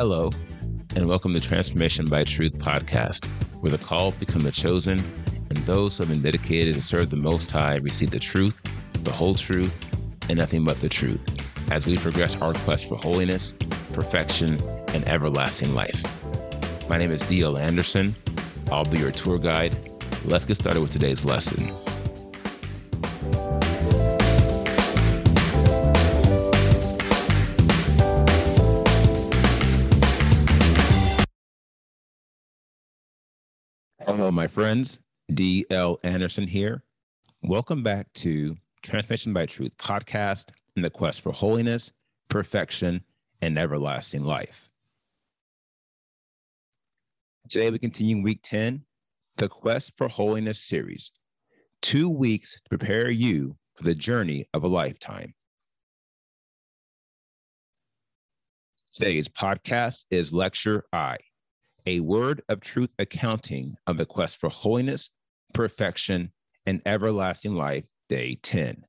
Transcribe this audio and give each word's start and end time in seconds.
Hello, 0.00 0.30
and 0.96 1.06
welcome 1.06 1.34
to 1.34 1.40
Transformation 1.40 2.06
by 2.06 2.24
Truth 2.24 2.56
podcast, 2.56 3.26
where 3.60 3.70
the 3.70 3.76
called 3.76 4.18
become 4.18 4.40
the 4.40 4.50
chosen, 4.50 4.98
and 5.50 5.58
those 5.66 5.98
who 5.98 6.04
have 6.04 6.10
been 6.10 6.22
dedicated 6.22 6.74
to 6.76 6.82
serve 6.82 7.10
the 7.10 7.16
Most 7.16 7.50
High 7.50 7.74
receive 7.74 8.10
the 8.10 8.18
truth, 8.18 8.62
the 9.04 9.12
whole 9.12 9.34
truth, 9.34 9.74
and 10.30 10.38
nothing 10.38 10.64
but 10.64 10.80
the 10.80 10.88
truth 10.88 11.22
as 11.70 11.84
we 11.84 11.98
progress 11.98 12.40
our 12.40 12.54
quest 12.54 12.88
for 12.88 12.96
holiness, 12.96 13.52
perfection, 13.92 14.58
and 14.94 15.06
everlasting 15.06 15.74
life. 15.74 16.02
My 16.88 16.96
name 16.96 17.10
is 17.10 17.20
D.L. 17.26 17.58
Anderson. 17.58 18.16
I'll 18.72 18.86
be 18.86 19.00
your 19.00 19.12
tour 19.12 19.38
guide. 19.38 19.76
Let's 20.24 20.46
get 20.46 20.54
started 20.54 20.80
with 20.80 20.92
today's 20.92 21.26
lesson. 21.26 21.89
Hello, 34.10 34.28
my 34.28 34.48
friends. 34.48 34.98
D.L. 35.34 36.00
Anderson 36.02 36.44
here. 36.44 36.82
Welcome 37.44 37.84
back 37.84 38.12
to 38.14 38.56
Transmission 38.82 39.32
by 39.32 39.46
Truth 39.46 39.70
podcast 39.76 40.46
and 40.74 40.84
the 40.84 40.90
quest 40.90 41.20
for 41.20 41.30
holiness, 41.30 41.92
perfection, 42.28 43.04
and 43.40 43.56
everlasting 43.56 44.24
life. 44.24 44.68
Today, 47.48 47.70
we 47.70 47.78
continue 47.78 48.20
week 48.20 48.40
10, 48.42 48.82
the 49.36 49.48
Quest 49.48 49.92
for 49.96 50.08
Holiness 50.08 50.60
series, 50.60 51.12
two 51.80 52.08
weeks 52.08 52.54
to 52.54 52.68
prepare 52.68 53.10
you 53.10 53.56
for 53.76 53.84
the 53.84 53.94
journey 53.94 54.44
of 54.52 54.64
a 54.64 54.68
lifetime. 54.68 55.32
Today's 58.92 59.28
podcast 59.28 60.06
is 60.10 60.32
Lecture 60.32 60.82
I 60.92 61.18
a 61.86 62.00
word 62.00 62.42
of 62.48 62.60
truth 62.60 62.92
accounting 62.98 63.76
of 63.86 63.96
the 63.96 64.06
quest 64.06 64.38
for 64.38 64.48
holiness, 64.48 65.10
perfection, 65.54 66.32
and 66.66 66.82
everlasting 66.86 67.54
life, 67.54 67.84
day 68.08 68.38
10. 68.42 68.84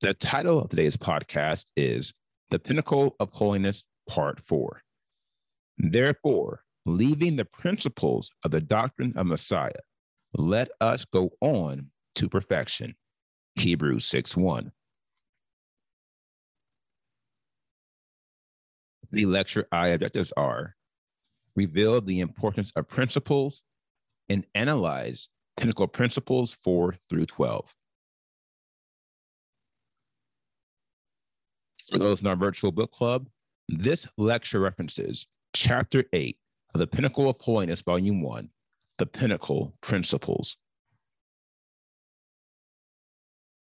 The 0.00 0.14
title 0.14 0.60
of 0.60 0.70
today's 0.70 0.96
podcast 0.96 1.66
is 1.76 2.14
The 2.50 2.58
Pinnacle 2.58 3.16
of 3.20 3.30
Holiness, 3.32 3.84
Part 4.08 4.40
4. 4.40 4.82
Therefore, 5.76 6.64
leaving 6.86 7.36
the 7.36 7.44
principles 7.44 8.30
of 8.44 8.50
the 8.50 8.62
doctrine 8.62 9.12
of 9.16 9.26
Messiah, 9.26 9.72
let 10.34 10.70
us 10.80 11.04
go 11.04 11.30
on 11.40 11.90
to 12.14 12.28
perfection. 12.28 12.94
Hebrews 13.56 14.04
6 14.06 14.36
1. 14.36 14.72
The 19.12 19.26
lecture 19.26 19.66
I 19.72 19.88
objectives 19.88 20.32
are 20.36 20.76
reveal 21.56 22.00
the 22.00 22.20
importance 22.20 22.72
of 22.76 22.88
principles 22.88 23.64
and 24.28 24.46
analyze 24.54 25.28
pinnacle 25.56 25.88
principles 25.88 26.52
4 26.52 26.94
through 27.08 27.26
12. 27.26 27.74
For 31.90 31.98
those 31.98 32.20
in 32.20 32.28
our 32.28 32.36
virtual 32.36 32.70
book 32.70 32.92
club, 32.92 33.28
this 33.68 34.06
lecture 34.16 34.60
references 34.60 35.26
chapter 35.54 36.04
8 36.12 36.38
of 36.74 36.78
the 36.78 36.86
Pinnacle 36.86 37.28
of 37.28 37.40
Holiness, 37.40 37.82
volume 37.82 38.22
1, 38.22 38.48
the 38.98 39.06
Pinnacle 39.06 39.74
Principles. 39.80 40.56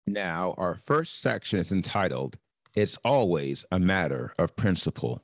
Now, 0.08 0.54
our 0.58 0.74
first 0.84 1.20
section 1.20 1.60
is 1.60 1.70
entitled, 1.70 2.36
It's 2.74 2.98
Always 3.04 3.64
a 3.70 3.78
Matter 3.78 4.34
of 4.38 4.56
Principle. 4.56 5.22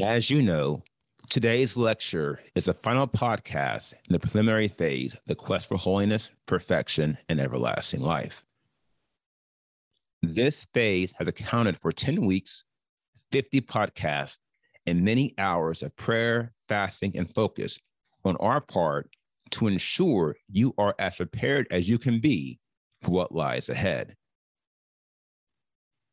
As 0.00 0.30
you 0.30 0.42
know, 0.42 0.84
today's 1.28 1.76
lecture 1.76 2.38
is 2.54 2.68
a 2.68 2.74
final 2.74 3.08
podcast 3.08 3.94
in 3.94 4.12
the 4.12 4.20
preliminary 4.20 4.68
phase 4.68 5.16
the 5.26 5.34
quest 5.34 5.68
for 5.68 5.76
holiness, 5.76 6.30
perfection, 6.46 7.18
and 7.28 7.40
everlasting 7.40 8.02
life. 8.02 8.44
This 10.22 10.66
phase 10.66 11.12
has 11.18 11.26
accounted 11.26 11.76
for 11.76 11.90
10 11.90 12.26
weeks, 12.26 12.62
50 13.32 13.60
podcasts, 13.62 14.38
and 14.86 15.02
many 15.02 15.34
hours 15.36 15.82
of 15.82 15.96
prayer, 15.96 16.52
fasting, 16.68 17.16
and 17.16 17.34
focus 17.34 17.76
on 18.24 18.36
our 18.36 18.60
part 18.60 19.10
to 19.50 19.66
ensure 19.66 20.36
you 20.48 20.72
are 20.78 20.94
as 21.00 21.16
prepared 21.16 21.66
as 21.72 21.88
you 21.88 21.98
can 21.98 22.20
be 22.20 22.60
for 23.02 23.10
what 23.10 23.34
lies 23.34 23.68
ahead. 23.68 24.14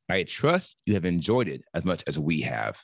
I 0.10 0.24
trust 0.24 0.82
you 0.88 0.96
have 0.96 1.06
enjoyed 1.06 1.48
it 1.48 1.62
as 1.76 1.86
much 1.86 2.04
as 2.08 2.18
we 2.18 2.42
have. 2.42 2.84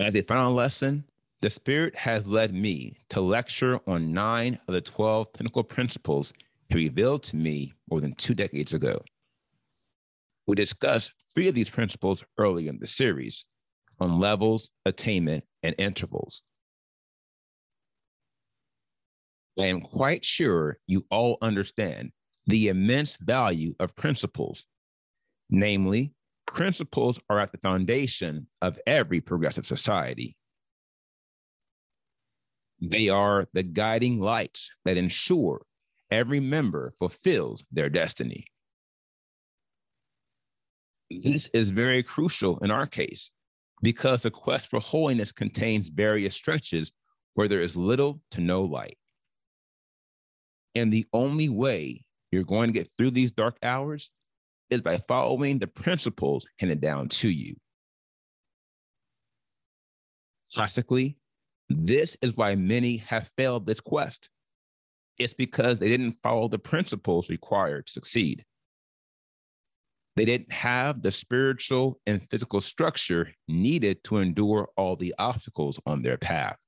As 0.00 0.14
a 0.16 0.22
final 0.22 0.54
lesson, 0.54 1.04
the 1.42 1.50
Spirit 1.50 1.94
has 1.94 2.26
led 2.26 2.54
me 2.54 2.96
to 3.10 3.20
lecture 3.20 3.80
on 3.86 4.14
nine 4.14 4.58
of 4.66 4.72
the 4.72 4.80
12 4.80 5.30
pinnacle 5.34 5.62
principles 5.62 6.32
he 6.70 6.76
revealed 6.76 7.22
to 7.24 7.36
me 7.36 7.74
more 7.90 8.00
than 8.00 8.14
two 8.14 8.32
decades 8.32 8.72
ago. 8.72 9.02
We 10.46 10.56
discussed 10.56 11.12
three 11.34 11.48
of 11.48 11.54
these 11.54 11.68
principles 11.68 12.24
early 12.38 12.66
in 12.68 12.78
the 12.78 12.86
series 12.86 13.44
on 13.98 14.18
levels, 14.18 14.70
attainment, 14.86 15.44
and 15.62 15.74
intervals. 15.76 16.40
I 19.58 19.66
am 19.66 19.82
quite 19.82 20.24
sure 20.24 20.78
you 20.86 21.04
all 21.10 21.36
understand 21.42 22.10
the 22.46 22.68
immense 22.68 23.18
value 23.18 23.74
of 23.78 23.94
principles, 23.96 24.64
namely 25.50 26.14
principles 26.52 27.18
are 27.30 27.38
at 27.38 27.52
the 27.52 27.58
foundation 27.58 28.46
of 28.60 28.78
every 28.86 29.20
progressive 29.20 29.64
society. 29.64 30.36
They 32.82 33.08
are 33.08 33.46
the 33.52 33.62
guiding 33.62 34.18
lights 34.18 34.70
that 34.84 34.96
ensure 34.96 35.62
every 36.10 36.40
member 36.40 36.92
fulfills 36.98 37.64
their 37.70 37.88
destiny. 37.88 38.46
This 41.10 41.48
is 41.54 41.70
very 41.70 42.02
crucial 42.02 42.58
in 42.58 42.70
our 42.70 42.86
case 42.86 43.30
because 43.80 44.24
the 44.24 44.30
quest 44.30 44.70
for 44.70 44.80
holiness 44.80 45.30
contains 45.30 45.88
various 45.88 46.34
stretches 46.34 46.90
where 47.34 47.48
there 47.48 47.62
is 47.62 47.76
little 47.76 48.20
to 48.32 48.40
no 48.40 48.62
light. 48.62 48.98
And 50.74 50.92
the 50.92 51.06
only 51.12 51.48
way 51.48 52.04
you're 52.32 52.42
going 52.42 52.68
to 52.68 52.78
get 52.78 52.90
through 52.96 53.12
these 53.12 53.32
dark 53.32 53.56
hours 53.62 54.10
is 54.70 54.80
by 54.80 54.98
following 54.98 55.58
the 55.58 55.66
principles 55.66 56.46
handed 56.58 56.80
down 56.80 57.08
to 57.08 57.28
you. 57.28 57.56
Classically, 60.54 61.16
this 61.68 62.16
is 62.22 62.36
why 62.36 62.54
many 62.54 62.96
have 62.98 63.30
failed 63.36 63.66
this 63.66 63.80
quest. 63.80 64.30
It's 65.18 65.34
because 65.34 65.78
they 65.78 65.88
didn't 65.88 66.16
follow 66.22 66.48
the 66.48 66.58
principles 66.58 67.28
required 67.28 67.86
to 67.86 67.92
succeed. 67.92 68.44
They 70.16 70.24
didn't 70.24 70.52
have 70.52 71.02
the 71.02 71.12
spiritual 71.12 72.00
and 72.06 72.28
physical 72.30 72.60
structure 72.60 73.32
needed 73.46 74.02
to 74.04 74.18
endure 74.18 74.68
all 74.76 74.96
the 74.96 75.14
obstacles 75.18 75.78
on 75.86 76.02
their 76.02 76.18
path. 76.18 76.58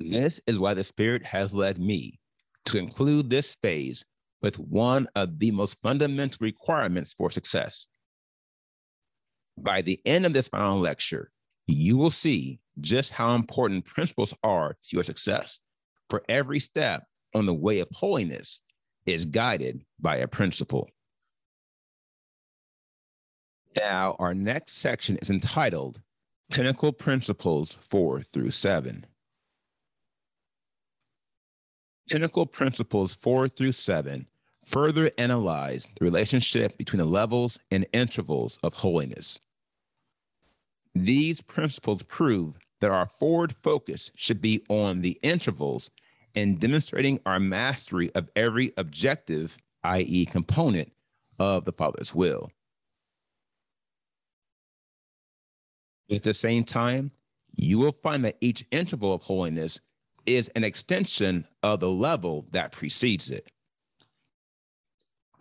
This 0.00 0.40
is 0.46 0.58
why 0.58 0.74
the 0.74 0.82
Spirit 0.82 1.24
has 1.24 1.54
led 1.54 1.78
me 1.78 2.18
to 2.66 2.78
include 2.78 3.30
this 3.30 3.56
phase 3.62 4.04
with 4.42 4.58
one 4.58 5.08
of 5.14 5.38
the 5.38 5.50
most 5.50 5.78
fundamental 5.78 6.38
requirements 6.40 7.12
for 7.12 7.30
success. 7.30 7.86
By 9.56 9.82
the 9.82 10.00
end 10.04 10.26
of 10.26 10.32
this 10.32 10.48
final 10.48 10.80
lecture, 10.80 11.30
you 11.66 11.96
will 11.96 12.10
see 12.10 12.58
just 12.80 13.12
how 13.12 13.34
important 13.34 13.84
principles 13.84 14.34
are 14.42 14.70
to 14.70 14.96
your 14.96 15.04
success. 15.04 15.60
For 16.10 16.22
every 16.28 16.60
step 16.60 17.04
on 17.34 17.46
the 17.46 17.54
way 17.54 17.80
of 17.80 17.88
holiness 17.92 18.60
is 19.06 19.24
guided 19.24 19.84
by 20.00 20.16
a 20.16 20.28
principle. 20.28 20.88
Now, 23.76 24.16
our 24.18 24.34
next 24.34 24.74
section 24.74 25.16
is 25.18 25.30
entitled 25.30 26.00
Pinnacle 26.50 26.92
Principles 26.92 27.74
4 27.80 28.20
through 28.20 28.50
7. 28.50 29.06
Pinnacle 32.10 32.46
Principles 32.46 33.14
4 33.14 33.48
through 33.48 33.72
7 33.72 34.26
further 34.64 35.10
analyze 35.18 35.88
the 35.98 36.04
relationship 36.04 36.76
between 36.78 36.98
the 36.98 37.04
levels 37.06 37.58
and 37.70 37.86
intervals 37.92 38.58
of 38.62 38.74
holiness. 38.74 39.40
These 40.94 41.40
principles 41.40 42.02
prove 42.02 42.58
that 42.80 42.90
our 42.90 43.06
forward 43.06 43.54
focus 43.62 44.10
should 44.14 44.40
be 44.40 44.64
on 44.68 45.00
the 45.00 45.18
intervals 45.22 45.90
and 46.34 46.58
demonstrating 46.58 47.20
our 47.26 47.40
mastery 47.40 48.10
of 48.14 48.28
every 48.36 48.72
objective, 48.76 49.56
i.e., 49.84 50.26
component 50.26 50.92
of 51.38 51.64
the 51.64 51.72
Father's 51.72 52.14
will. 52.14 52.50
At 56.10 56.22
the 56.22 56.34
same 56.34 56.64
time, 56.64 57.10
you 57.56 57.78
will 57.78 57.92
find 57.92 58.24
that 58.24 58.36
each 58.40 58.66
interval 58.70 59.14
of 59.14 59.22
holiness 59.22 59.80
is 60.26 60.48
an 60.48 60.64
extension 60.64 61.46
of 61.62 61.80
the 61.80 61.90
level 61.90 62.46
that 62.50 62.72
precedes 62.72 63.30
it. 63.30 63.50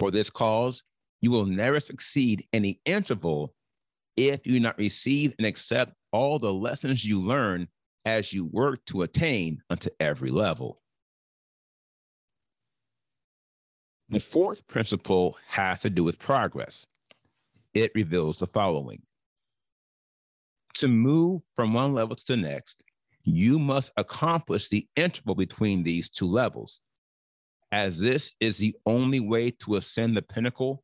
For 0.01 0.09
this 0.09 0.31
cause, 0.31 0.81
you 1.21 1.29
will 1.29 1.45
never 1.45 1.79
succeed 1.79 2.47
in 2.53 2.63
the 2.63 2.79
interval 2.85 3.53
if 4.17 4.47
you 4.47 4.59
not 4.59 4.79
receive 4.79 5.35
and 5.37 5.45
accept 5.45 5.93
all 6.11 6.39
the 6.39 6.51
lessons 6.51 7.05
you 7.05 7.21
learn 7.21 7.67
as 8.05 8.33
you 8.33 8.45
work 8.45 8.83
to 8.85 9.03
attain 9.03 9.61
unto 9.69 9.91
every 9.99 10.31
level. 10.31 10.81
The 14.09 14.19
fourth 14.19 14.65
principle 14.65 15.37
has 15.45 15.81
to 15.81 15.91
do 15.91 16.03
with 16.03 16.17
progress. 16.17 16.87
It 17.75 17.91
reveals 17.93 18.39
the 18.39 18.47
following 18.47 19.03
To 20.77 20.87
move 20.87 21.43
from 21.53 21.75
one 21.75 21.93
level 21.93 22.15
to 22.15 22.25
the 22.25 22.37
next, 22.37 22.81
you 23.21 23.59
must 23.59 23.91
accomplish 23.97 24.67
the 24.67 24.87
interval 24.95 25.35
between 25.35 25.83
these 25.83 26.09
two 26.09 26.25
levels. 26.25 26.81
As 27.71 27.99
this 27.99 28.33
is 28.39 28.57
the 28.57 28.75
only 28.85 29.19
way 29.19 29.51
to 29.51 29.77
ascend 29.77 30.17
the 30.17 30.21
pinnacle, 30.21 30.83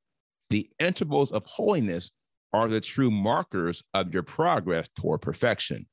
the 0.49 0.69
intervals 0.79 1.31
of 1.31 1.45
holiness 1.45 2.11
are 2.53 2.69
the 2.69 2.79
true 2.79 3.11
markers 3.11 3.83
of 3.93 4.13
your 4.13 4.23
progress 4.23 4.87
toward 4.95 5.21
perfection. 5.21 5.85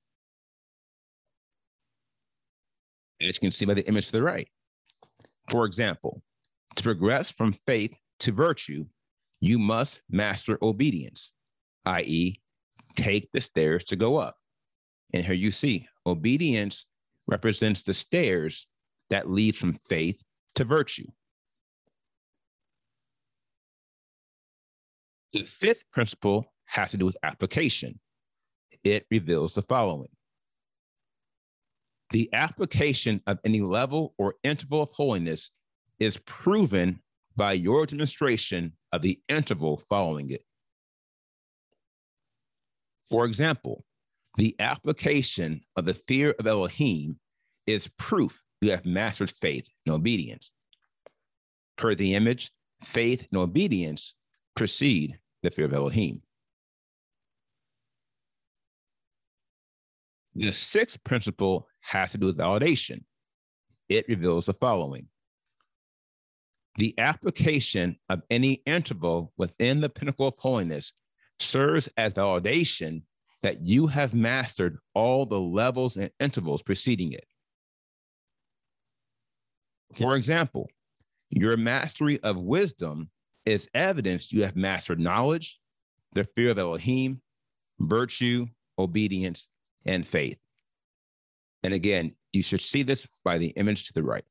As 3.20 3.36
you 3.36 3.40
can 3.40 3.50
see 3.50 3.66
by 3.66 3.74
the 3.74 3.86
image 3.88 4.06
to 4.06 4.12
the 4.12 4.22
right. 4.22 4.48
For 5.50 5.64
example, 5.66 6.22
to 6.76 6.82
progress 6.82 7.30
from 7.30 7.52
faith 7.52 7.96
to 8.20 8.32
virtue, 8.32 8.86
you 9.40 9.58
must 9.58 10.00
master 10.08 10.58
obedience, 10.62 11.32
i.e., 11.86 12.40
take 12.94 13.28
the 13.32 13.40
stairs 13.40 13.84
to 13.84 13.96
go 13.96 14.16
up. 14.16 14.36
And 15.12 15.24
here 15.24 15.34
you 15.34 15.50
see 15.50 15.88
obedience 16.06 16.86
represents 17.26 17.82
the 17.82 17.94
stairs 17.94 18.66
that 19.10 19.30
lead 19.30 19.56
from 19.56 19.74
faith 19.74 20.22
to 20.54 20.64
virtue. 20.64 21.06
The 25.32 25.44
fifth 25.44 25.90
principle 25.90 26.52
has 26.66 26.92
to 26.92 26.96
do 26.96 27.06
with 27.06 27.16
application. 27.22 27.98
It 28.84 29.06
reveals 29.10 29.54
the 29.54 29.62
following 29.62 30.10
The 32.12 32.28
application 32.32 33.20
of 33.26 33.38
any 33.44 33.60
level 33.60 34.14
or 34.18 34.34
interval 34.44 34.82
of 34.82 34.90
holiness 34.92 35.50
is 35.98 36.18
proven 36.18 37.00
by 37.36 37.52
your 37.54 37.86
demonstration 37.86 38.72
of 38.92 39.02
the 39.02 39.20
interval 39.28 39.78
following 39.78 40.30
it. 40.30 40.44
For 43.04 43.24
example, 43.24 43.84
the 44.36 44.54
application 44.58 45.60
of 45.76 45.84
the 45.84 45.94
fear 45.94 46.34
of 46.38 46.46
Elohim 46.46 47.18
is 47.66 47.88
proof 47.98 48.40
you 48.64 48.70
have 48.70 48.86
mastered 48.86 49.30
faith 49.30 49.68
and 49.86 49.94
obedience. 49.94 50.50
Per 51.76 51.94
the 51.94 52.14
image, 52.14 52.50
faith 52.82 53.26
and 53.30 53.40
obedience 53.40 54.14
precede 54.56 55.18
the 55.42 55.50
fear 55.50 55.66
of 55.66 55.74
Elohim. 55.74 56.22
The 60.34 60.52
sixth 60.52 61.02
principle 61.04 61.68
has 61.80 62.12
to 62.12 62.18
do 62.18 62.26
with 62.26 62.38
validation. 62.38 63.04
It 63.88 64.08
reveals 64.08 64.46
the 64.46 64.54
following 64.54 65.08
the 66.76 66.94
application 66.98 67.96
of 68.08 68.22
any 68.30 68.54
interval 68.66 69.32
within 69.36 69.80
the 69.80 69.88
pinnacle 69.88 70.26
of 70.26 70.34
holiness 70.38 70.92
serves 71.38 71.88
as 71.96 72.14
validation 72.14 73.02
that 73.42 73.60
you 73.60 73.86
have 73.86 74.14
mastered 74.14 74.78
all 74.94 75.26
the 75.26 75.38
levels 75.38 75.96
and 75.96 76.10
intervals 76.18 76.62
preceding 76.62 77.12
it. 77.12 77.26
For 79.94 80.16
example, 80.16 80.68
your 81.30 81.56
mastery 81.56 82.20
of 82.20 82.36
wisdom 82.36 83.10
is 83.46 83.68
evidence 83.74 84.32
you 84.32 84.42
have 84.44 84.56
mastered 84.56 84.98
knowledge, 84.98 85.60
the 86.12 86.24
fear 86.24 86.50
of 86.50 86.58
Elohim, 86.58 87.20
virtue, 87.80 88.46
obedience, 88.78 89.48
and 89.86 90.06
faith. 90.06 90.38
And 91.62 91.72
again, 91.74 92.14
you 92.32 92.42
should 92.42 92.60
see 92.60 92.82
this 92.82 93.06
by 93.24 93.38
the 93.38 93.48
image 93.48 93.86
to 93.86 93.92
the 93.92 94.02
right. 94.02 94.24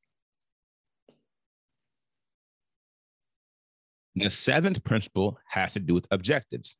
The 4.15 4.29
seventh 4.29 4.83
principle 4.83 5.39
has 5.47 5.73
to 5.73 5.79
do 5.79 5.93
with 5.93 6.07
objectives. 6.11 6.75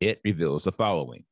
It 0.00 0.20
reveals 0.24 0.64
the 0.64 0.72
following 0.72 1.24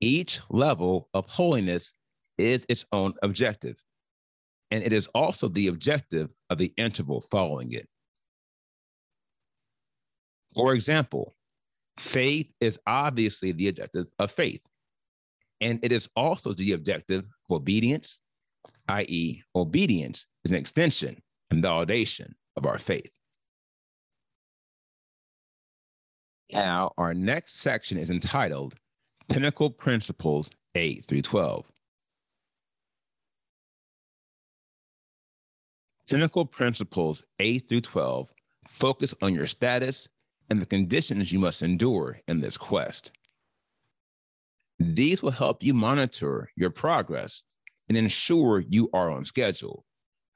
each 0.00 0.40
level 0.50 1.08
of 1.14 1.26
holiness 1.26 1.92
is 2.36 2.66
its 2.68 2.84
own 2.92 3.14
objective, 3.22 3.80
and 4.74 4.82
it 4.82 4.92
is 4.92 5.06
also 5.14 5.46
the 5.46 5.68
objective 5.68 6.34
of 6.50 6.58
the 6.58 6.72
interval 6.76 7.20
following 7.20 7.70
it. 7.70 7.88
For 10.52 10.74
example, 10.74 11.36
faith 12.00 12.50
is 12.60 12.76
obviously 12.84 13.52
the 13.52 13.68
objective 13.68 14.06
of 14.18 14.32
faith, 14.32 14.62
and 15.60 15.78
it 15.84 15.92
is 15.92 16.08
also 16.16 16.54
the 16.54 16.72
objective 16.72 17.20
of 17.20 17.56
obedience, 17.56 18.18
i.e., 18.88 19.44
obedience 19.54 20.26
is 20.44 20.50
an 20.50 20.56
extension 20.56 21.22
and 21.52 21.62
validation 21.62 22.32
of 22.56 22.66
our 22.66 22.80
faith. 22.80 23.12
Now, 26.52 26.94
our 26.98 27.14
next 27.14 27.60
section 27.60 27.96
is 27.96 28.10
entitled 28.10 28.74
Pinnacle 29.28 29.70
Principles 29.70 30.50
8 30.74 31.04
through 31.04 31.22
12. 31.22 31.64
Pinnacle 36.08 36.44
Principles 36.44 37.24
8 37.38 37.68
through 37.68 37.80
12 37.80 38.30
focus 38.68 39.14
on 39.22 39.34
your 39.34 39.46
status 39.46 40.08
and 40.50 40.60
the 40.60 40.66
conditions 40.66 41.32
you 41.32 41.38
must 41.38 41.62
endure 41.62 42.18
in 42.28 42.40
this 42.40 42.56
quest. 42.58 43.12
These 44.78 45.22
will 45.22 45.30
help 45.30 45.62
you 45.62 45.72
monitor 45.72 46.50
your 46.56 46.70
progress 46.70 47.42
and 47.88 47.96
ensure 47.96 48.60
you 48.60 48.90
are 48.92 49.10
on 49.10 49.24
schedule, 49.24 49.84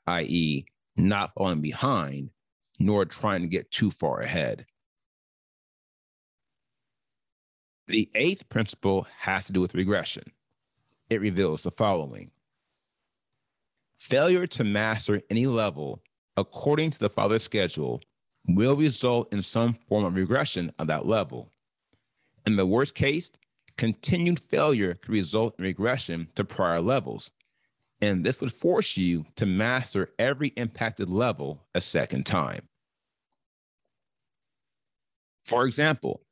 i.e., 0.07 0.65
not 0.97 1.33
falling 1.35 1.61
behind, 1.61 2.31
nor 2.79 3.05
trying 3.05 3.43
to 3.43 3.49
get 3.49 3.71
too 3.71 3.91
far 3.91 4.21
ahead. 4.21 4.65
The 7.89 8.11
eighth 8.15 8.49
principle 8.49 9.07
has 9.19 9.47
to 9.47 9.53
do 9.53 9.61
with 9.61 9.75
regression. 9.75 10.25
It 11.11 11.21
reveals 11.21 11.63
the 11.63 11.71
following 11.71 12.31
Failure 13.99 14.47
to 14.47 14.65
master 14.65 15.21
any 15.29 15.47
level 15.47 16.03
according 16.37 16.91
to 16.93 16.99
the 16.99 17.11
Father's 17.11 17.43
schedule 17.43 18.01
will 18.47 18.77
result 18.77 19.33
in 19.33 19.43
some 19.43 19.75
form 19.75 20.05
of 20.05 20.15
regression 20.15 20.73
of 20.79 20.87
that 20.87 21.07
level. 21.07 21.51
In 22.47 22.57
the 22.57 22.67
worst 22.67 22.95
case, 22.95 23.31
continued 23.77 24.39
failure 24.41 24.95
could 24.95 25.11
result 25.11 25.55
in 25.59 25.65
regression 25.65 26.29
to 26.37 26.45
prior 26.45 26.81
levels, 26.81 27.31
and 28.01 28.25
this 28.25 28.41
would 28.41 28.53
force 28.53 28.97
you 28.97 29.27
to 29.37 29.47
master 29.47 30.11
every 30.19 30.49
impacted 30.57 31.11
level 31.11 31.67
a 31.75 31.81
second 31.81 32.25
time. 32.25 32.69
For 35.43 35.67
example, 35.67 36.23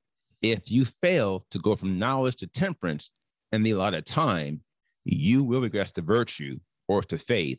if 0.40 0.70
you 0.70 0.84
fail 0.84 1.40
to 1.50 1.58
go 1.58 1.74
from 1.74 1.98
knowledge 1.98 2.36
to 2.36 2.46
temperance 2.46 3.10
in 3.52 3.62
the 3.62 3.72
allotted 3.72 4.06
time, 4.06 4.62
you 5.04 5.42
will 5.42 5.60
regress 5.60 5.92
to 5.92 6.02
virtue 6.02 6.58
or 6.88 7.02
to 7.02 7.18
faith 7.18 7.58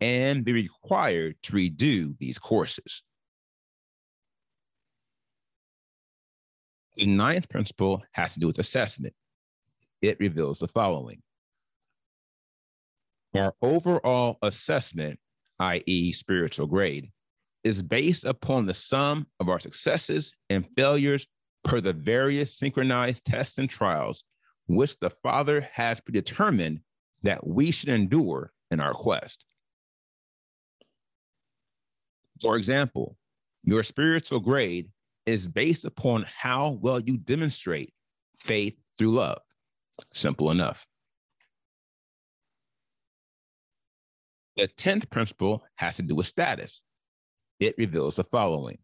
and 0.00 0.44
be 0.44 0.52
required 0.52 1.36
to 1.42 1.52
redo 1.52 2.16
these 2.18 2.38
courses. 2.38 3.02
The 6.96 7.06
ninth 7.06 7.48
principle 7.48 8.02
has 8.12 8.34
to 8.34 8.40
do 8.40 8.48
with 8.48 8.58
assessment. 8.58 9.14
It 10.02 10.18
reveals 10.18 10.58
the 10.58 10.68
following 10.68 11.22
our 13.34 13.54
overall 13.62 14.36
assessment, 14.42 15.18
i.e., 15.58 16.12
spiritual 16.12 16.66
grade, 16.66 17.10
is 17.64 17.80
based 17.80 18.24
upon 18.24 18.66
the 18.66 18.74
sum 18.74 19.26
of 19.40 19.48
our 19.48 19.60
successes 19.60 20.34
and 20.50 20.66
failures 20.76 21.26
per 21.64 21.80
the 21.80 21.92
various 21.92 22.58
synchronized 22.58 23.24
tests 23.24 23.58
and 23.58 23.70
trials 23.70 24.24
which 24.66 24.98
the 24.98 25.10
Father 25.10 25.66
has 25.72 26.00
predetermined 26.00 26.80
that 27.22 27.46
we 27.46 27.70
should 27.70 27.88
endure 27.88 28.52
in 28.72 28.80
our 28.80 28.92
quest. 28.92 29.44
For 32.40 32.56
example, 32.56 33.16
your 33.64 33.84
spiritual 33.84 34.40
grade 34.40 34.88
is 35.26 35.48
based 35.48 35.84
upon 35.84 36.26
how 36.28 36.78
well 36.80 36.98
you 36.98 37.16
demonstrate 37.16 37.92
faith 38.40 38.74
through 38.98 39.12
love. 39.12 39.38
Simple 40.12 40.50
enough. 40.50 40.84
The 44.56 44.68
10th 44.68 45.08
principle 45.10 45.64
has 45.76 45.96
to 45.96 46.02
do 46.02 46.14
with 46.14 46.26
status. 46.26 46.82
It 47.60 47.74
reveals 47.78 48.16
the 48.16 48.24
following 48.24 48.78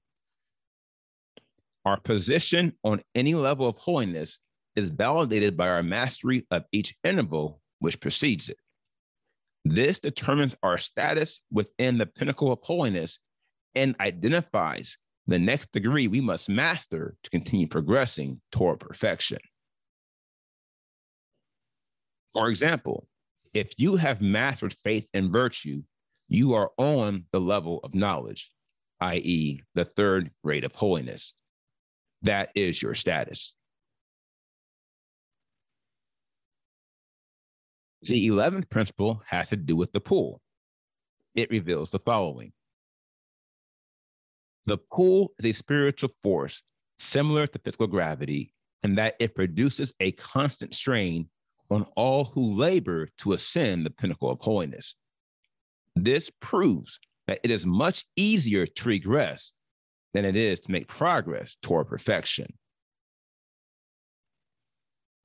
Our 1.84 1.98
position 2.00 2.74
on 2.84 3.02
any 3.14 3.34
level 3.34 3.66
of 3.68 3.76
holiness 3.76 4.38
is 4.76 4.90
validated 4.90 5.56
by 5.56 5.68
our 5.68 5.82
mastery 5.82 6.46
of 6.50 6.64
each 6.72 6.94
interval 7.02 7.60
which 7.80 8.00
precedes 8.00 8.48
it. 8.48 8.56
This 9.70 10.00
determines 10.00 10.54
our 10.62 10.78
status 10.78 11.40
within 11.52 11.98
the 11.98 12.06
pinnacle 12.06 12.50
of 12.50 12.60
holiness 12.62 13.18
and 13.74 13.94
identifies 14.00 14.96
the 15.26 15.38
next 15.38 15.72
degree 15.72 16.08
we 16.08 16.22
must 16.22 16.48
master 16.48 17.16
to 17.22 17.30
continue 17.30 17.66
progressing 17.66 18.40
toward 18.50 18.80
perfection. 18.80 19.38
For 22.32 22.48
example, 22.48 23.08
if 23.52 23.72
you 23.76 23.96
have 23.96 24.22
mastered 24.22 24.72
faith 24.72 25.06
and 25.12 25.30
virtue, 25.30 25.82
you 26.28 26.54
are 26.54 26.70
on 26.78 27.26
the 27.32 27.40
level 27.40 27.80
of 27.84 27.94
knowledge, 27.94 28.50
i.e., 29.00 29.60
the 29.74 29.84
third 29.84 30.30
grade 30.42 30.64
of 30.64 30.74
holiness. 30.74 31.34
That 32.22 32.50
is 32.54 32.80
your 32.80 32.94
status. 32.94 33.54
The 38.02 38.28
11th 38.28 38.70
principle 38.70 39.22
has 39.26 39.48
to 39.48 39.56
do 39.56 39.74
with 39.74 39.92
the 39.92 40.00
pull. 40.00 40.40
It 41.34 41.50
reveals 41.50 41.90
the 41.90 41.98
following 41.98 42.52
The 44.66 44.78
pull 44.78 45.32
is 45.38 45.44
a 45.46 45.52
spiritual 45.52 46.10
force 46.22 46.62
similar 46.98 47.46
to 47.46 47.58
physical 47.58 47.86
gravity, 47.86 48.52
in 48.82 48.94
that 48.96 49.16
it 49.18 49.34
produces 49.34 49.92
a 50.00 50.12
constant 50.12 50.74
strain 50.74 51.28
on 51.70 51.86
all 51.96 52.24
who 52.24 52.54
labor 52.54 53.08
to 53.18 53.32
ascend 53.32 53.84
the 53.84 53.90
pinnacle 53.90 54.30
of 54.30 54.40
holiness. 54.40 54.96
This 55.96 56.30
proves 56.40 57.00
that 57.26 57.40
it 57.42 57.50
is 57.50 57.66
much 57.66 58.04
easier 58.16 58.66
to 58.66 58.88
regress 58.88 59.52
than 60.14 60.24
it 60.24 60.36
is 60.36 60.60
to 60.60 60.70
make 60.70 60.88
progress 60.88 61.56
toward 61.62 61.88
perfection. 61.88 62.46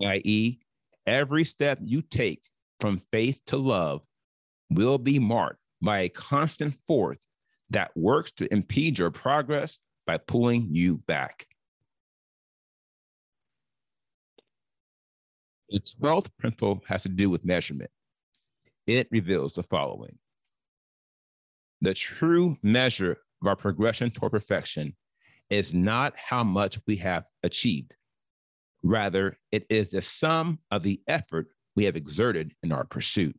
I.e., 0.03 0.59
every 1.05 1.45
step 1.45 1.79
you 1.81 2.01
take 2.01 2.49
from 2.83 3.01
faith 3.13 3.39
to 3.47 3.55
love 3.55 4.01
will 4.69 4.97
be 4.97 5.17
marked 5.17 5.61
by 5.81 5.99
a 5.99 6.09
constant 6.09 6.75
force 6.85 7.17
that 7.69 7.95
works 7.95 8.33
to 8.33 8.51
impede 8.51 8.99
your 8.99 9.09
progress 9.09 9.79
by 10.05 10.17
pulling 10.17 10.65
you 10.67 10.97
back. 11.07 11.47
The 15.69 15.79
12th 15.79 16.27
principle 16.37 16.81
has 16.85 17.03
to 17.03 17.09
do 17.09 17.29
with 17.29 17.45
measurement. 17.45 17.89
It 18.85 19.07
reveals 19.11 19.55
the 19.55 19.63
following 19.63 20.19
The 21.79 21.93
true 21.93 22.57
measure 22.63 23.15
of 23.41 23.47
our 23.47 23.55
progression 23.55 24.11
toward 24.11 24.33
perfection 24.33 24.93
is 25.49 25.73
not 25.73 26.15
how 26.17 26.43
much 26.43 26.79
we 26.85 26.97
have 26.97 27.29
achieved. 27.43 27.95
Rather, 28.83 29.37
it 29.53 29.65
is 29.69 29.87
the 29.87 30.01
sum 30.01 30.59
of 30.69 30.83
the 30.83 31.01
effort 31.07 31.47
we 31.75 31.85
have 31.85 31.95
exerted 31.95 32.53
in 32.63 32.71
our 32.71 32.85
pursuit. 32.85 33.35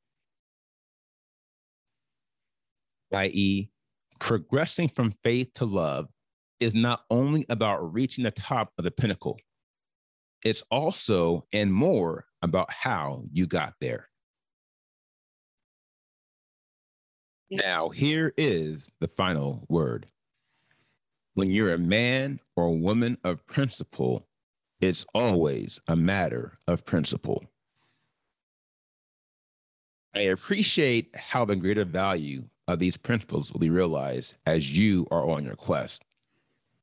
I.e., 3.12 3.70
progressing 4.18 4.88
from 4.88 5.14
faith 5.22 5.52
to 5.54 5.64
love 5.64 6.08
is 6.60 6.74
not 6.74 7.04
only 7.10 7.44
about 7.48 7.92
reaching 7.92 8.24
the 8.24 8.30
top 8.30 8.72
of 8.78 8.84
the 8.84 8.90
pinnacle, 8.90 9.38
it's 10.44 10.62
also 10.70 11.46
and 11.52 11.72
more 11.72 12.26
about 12.42 12.70
how 12.70 13.24
you 13.32 13.46
got 13.46 13.74
there. 13.80 14.08
Now, 17.50 17.88
here 17.88 18.32
is 18.36 18.88
the 19.00 19.08
final 19.08 19.64
word. 19.68 20.06
When 21.34 21.50
you're 21.50 21.74
a 21.74 21.78
man 21.78 22.40
or 22.56 22.76
woman 22.76 23.18
of 23.24 23.46
principle, 23.46 24.26
it's 24.80 25.06
always 25.14 25.80
a 25.88 25.96
matter 25.96 26.58
of 26.66 26.84
principle. 26.84 27.44
I 30.16 30.20
appreciate 30.20 31.14
how 31.16 31.44
the 31.44 31.56
greater 31.56 31.84
value 31.84 32.44
of 32.68 32.78
these 32.78 32.96
principles 32.96 33.52
will 33.52 33.58
be 33.58 33.70
realized 33.70 34.34
as 34.46 34.76
you 34.76 35.08
are 35.10 35.28
on 35.28 35.44
your 35.44 35.56
quest. 35.56 36.04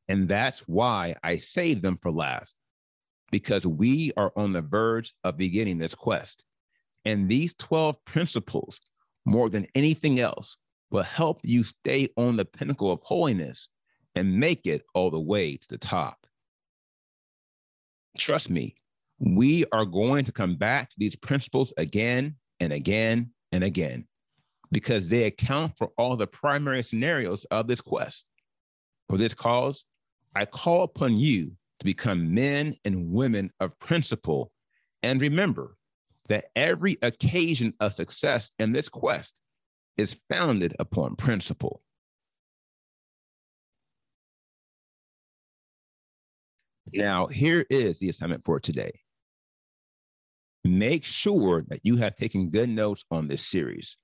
And 0.10 0.28
that's 0.28 0.68
why 0.68 1.16
I 1.24 1.38
saved 1.38 1.82
them 1.82 1.98
for 2.02 2.12
last, 2.12 2.58
because 3.32 3.66
we 3.66 4.12
are 4.18 4.34
on 4.36 4.52
the 4.52 4.62
verge 4.62 5.14
of 5.24 5.38
beginning 5.38 5.78
this 5.78 5.96
quest. 5.96 6.44
And 7.06 7.30
these 7.30 7.54
12 7.54 8.04
principles, 8.04 8.82
more 9.26 9.50
than 9.50 9.66
anything 9.76 10.20
else, 10.20 10.58
will 10.90 11.04
help 11.04 11.40
you 11.44 11.64
stay 11.64 12.10
on 12.18 12.36
the 12.36 12.44
pinnacle 12.44 12.92
of 12.92 13.02
holiness 13.02 13.70
and 14.16 14.38
make 14.38 14.68
it 14.68 14.84
all 14.94 15.10
the 15.10 15.20
way 15.20 15.56
to 15.56 15.68
the 15.70 15.78
top. 15.78 16.28
Trust 18.18 18.50
me, 18.50 18.76
we 19.20 19.64
are 19.72 19.86
going 19.86 20.26
to 20.26 20.34
come 20.34 20.58
back 20.58 20.90
to 20.90 20.96
these 20.98 21.16
principles 21.16 21.72
again 21.78 22.36
and 22.62 22.72
again 22.72 23.32
and 23.52 23.64
again 23.64 24.08
because 24.72 25.10
they 25.10 25.24
account 25.26 25.78
for 25.78 25.92
all 25.98 26.16
the 26.16 26.28
primary 26.28 26.84
scenarios 26.84 27.44
of 27.46 27.68
this 27.68 27.82
quest. 27.82 28.26
For 29.10 29.18
this 29.18 29.34
cause, 29.34 29.84
I 30.34 30.46
call 30.46 30.84
upon 30.84 31.18
you 31.18 31.52
to 31.80 31.86
become 31.86 32.34
men 32.34 32.76
and 32.86 33.12
women 33.12 33.52
of 33.60 33.78
principle 33.80 34.52
and 35.04 35.20
remember 35.20 35.76
that 36.30 36.46
every 36.56 36.98
occasion 37.02 37.74
of 37.82 37.94
success 37.94 38.52
in 38.60 38.72
this 38.72 38.88
quest 38.88 39.42
is 39.98 40.16
founded 40.30 40.76
upon 40.80 41.16
principle. 41.16 41.82
Now, 46.94 47.28
here 47.28 47.66
is 47.70 48.00
the 48.00 48.10
assignment 48.10 48.46
for 48.46 48.60
today. 48.60 49.02
Make 50.64 51.04
sure 51.04 51.64
that 51.70 51.80
you 51.84 51.98
have 51.98 52.16
taken 52.16 52.50
good 52.50 52.70
notes 52.70 53.04
on 53.10 53.28
this 53.28 53.46
series. 53.46 53.98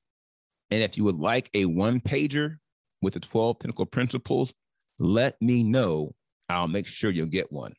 And 0.72 0.82
if 0.82 0.98
you 0.98 1.04
would 1.04 1.20
like 1.20 1.50
a 1.54 1.66
one 1.66 2.02
pager 2.02 2.58
with 3.02 3.14
the 3.14 3.20
12 3.20 3.60
pinnacle 3.60 3.86
principles, 3.86 4.54
let 5.00 5.40
me 5.42 5.64
know. 5.64 6.14
I'll 6.50 6.68
make 6.68 6.88
sure 6.88 7.12
you'll 7.12 7.28
get 7.28 7.52
one. 7.52 7.74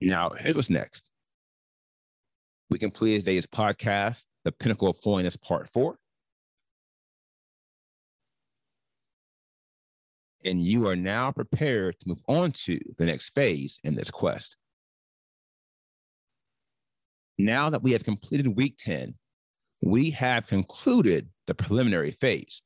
Now, 0.00 0.30
here's 0.38 0.54
what's 0.54 0.70
next. 0.70 1.10
We 2.68 2.78
completed 2.78 3.20
today's 3.20 3.46
podcast, 3.46 4.24
The 4.44 4.52
Pinnacle 4.52 4.88
of 4.88 4.98
Holiness, 5.02 5.36
Part 5.36 5.68
Four. 5.70 5.98
And 10.44 10.62
you 10.62 10.86
are 10.86 10.96
now 10.96 11.32
prepared 11.32 11.98
to 12.00 12.08
move 12.08 12.22
on 12.28 12.52
to 12.52 12.78
the 12.98 13.06
next 13.06 13.34
phase 13.34 13.78
in 13.84 13.94
this 13.94 14.10
quest. 14.10 14.56
Now 17.38 17.70
that 17.70 17.82
we 17.82 17.92
have 17.92 18.04
completed 18.04 18.46
week 18.46 18.76
10, 18.78 19.14
we 19.82 20.10
have 20.10 20.46
concluded 20.46 21.28
the 21.46 21.54
preliminary 21.54 22.12
phase. 22.12 22.62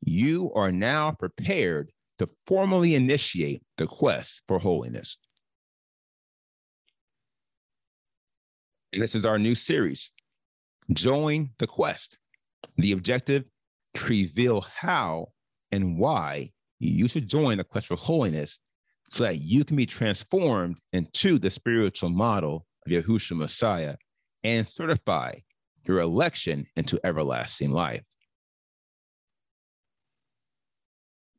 You 0.00 0.52
are 0.54 0.72
now 0.72 1.12
prepared 1.12 1.90
to 2.18 2.28
formally 2.46 2.94
initiate 2.94 3.62
the 3.76 3.86
quest 3.86 4.42
for 4.46 4.58
holiness. 4.58 5.18
And 8.92 9.02
this 9.02 9.14
is 9.14 9.26
our 9.26 9.38
new 9.38 9.54
series, 9.54 10.10
Join 10.92 11.50
the 11.58 11.66
Quest. 11.66 12.16
The 12.76 12.92
objective 12.92 13.44
to 13.94 14.06
reveal 14.06 14.62
how 14.62 15.28
and 15.70 15.98
why 15.98 16.52
you 16.78 17.08
should 17.08 17.28
join 17.28 17.58
the 17.58 17.64
quest 17.64 17.88
for 17.88 17.96
holiness 17.96 18.58
so 19.10 19.24
that 19.24 19.40
you 19.40 19.64
can 19.64 19.76
be 19.76 19.86
transformed 19.86 20.78
into 20.92 21.38
the 21.38 21.50
spiritual 21.50 22.10
model 22.10 22.66
of 22.86 22.92
Yahushua 22.92 23.36
Messiah 23.36 23.96
and 24.44 24.68
certify 24.68 25.32
your 25.86 26.00
election 26.00 26.66
into 26.76 27.00
everlasting 27.04 27.70
life. 27.70 28.04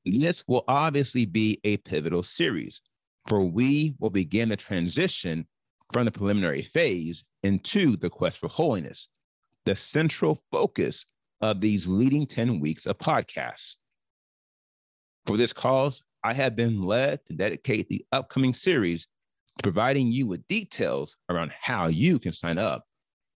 This 0.05 0.43
will 0.47 0.63
obviously 0.67 1.25
be 1.25 1.59
a 1.63 1.77
pivotal 1.77 2.23
series, 2.23 2.81
for 3.27 3.45
we 3.45 3.95
will 3.99 4.09
begin 4.09 4.49
the 4.49 4.57
transition 4.57 5.47
from 5.93 6.05
the 6.05 6.11
preliminary 6.11 6.63
phase 6.63 7.23
into 7.43 7.95
the 7.97 8.09
quest 8.09 8.39
for 8.39 8.47
holiness, 8.47 9.07
the 9.65 9.75
central 9.75 10.41
focus 10.51 11.05
of 11.41 11.61
these 11.61 11.87
leading 11.87 12.25
10 12.25 12.59
weeks 12.59 12.85
of 12.85 12.97
podcasts. 12.97 13.75
For 15.29 15.37
this 15.37 15.53
cause, 15.53 16.01
I 16.23 16.33
have 16.33 16.55
been 16.55 16.81
led 16.81 17.23
to 17.27 17.33
dedicate 17.33 17.87
the 17.87 18.03
upcoming 18.11 18.51
series 18.51 19.05
to 19.57 19.61
providing 19.61 20.11
you 20.11 20.25
with 20.25 20.47
details 20.47 21.17
around 21.29 21.51
how 21.51 21.85
you 21.85 22.17
can 22.17 22.31
sign 22.31 22.57
up 22.57 22.83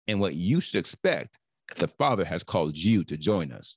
and 0.08 0.18
what 0.18 0.34
you 0.34 0.62
should 0.62 0.78
expect 0.78 1.38
if 1.70 1.76
the 1.76 1.88
Father 1.88 2.24
has 2.24 2.42
called 2.42 2.78
you 2.78 3.04
to 3.04 3.18
join 3.18 3.52
us. 3.52 3.76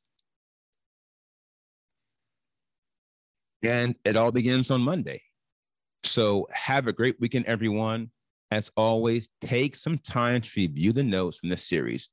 And 3.62 3.96
it 4.06 4.16
all 4.16 4.32
begins 4.32 4.72
on 4.72 4.80
Monday. 4.80 5.22
So 6.04 6.48
have 6.54 6.88
a 6.88 6.94
great 6.94 7.20
weekend, 7.20 7.48
everyone. 7.48 8.12
As 8.50 8.72
always, 8.78 9.28
take 9.42 9.76
some 9.76 9.98
time 9.98 10.40
to 10.40 10.50
review 10.56 10.94
the 10.94 11.04
notes 11.04 11.40
from 11.40 11.50
this 11.50 11.66
series 11.66 12.08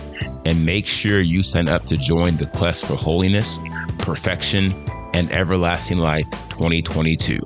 and 0.44 0.66
make 0.66 0.86
sure 0.86 1.20
you 1.20 1.44
sign 1.44 1.68
up 1.68 1.84
to 1.84 1.96
join 1.96 2.36
the 2.36 2.46
quest 2.46 2.86
for 2.86 2.96
holiness, 2.96 3.60
perfection, 3.98 4.74
and 5.14 5.30
everlasting 5.30 5.98
life 5.98 6.28
2022. 6.50 7.38